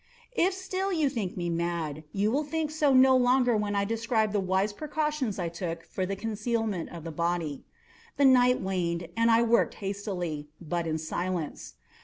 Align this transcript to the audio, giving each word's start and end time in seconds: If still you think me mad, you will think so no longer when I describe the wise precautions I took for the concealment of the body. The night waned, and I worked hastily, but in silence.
If 0.35 0.55
still 0.55 0.91
you 0.91 1.09
think 1.11 1.37
me 1.37 1.47
mad, 1.51 2.03
you 2.11 2.31
will 2.31 2.43
think 2.43 2.71
so 2.71 2.91
no 2.91 3.15
longer 3.15 3.55
when 3.55 3.75
I 3.75 3.85
describe 3.85 4.31
the 4.31 4.39
wise 4.39 4.73
precautions 4.73 5.37
I 5.37 5.47
took 5.47 5.83
for 5.83 6.07
the 6.07 6.15
concealment 6.15 6.89
of 6.89 7.03
the 7.03 7.11
body. 7.11 7.65
The 8.17 8.25
night 8.25 8.59
waned, 8.59 9.09
and 9.15 9.29
I 9.29 9.43
worked 9.43 9.75
hastily, 9.75 10.49
but 10.59 10.87
in 10.87 10.97
silence. 10.97 11.75